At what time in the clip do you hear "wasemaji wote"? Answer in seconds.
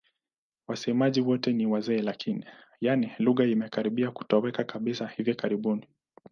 0.67-1.53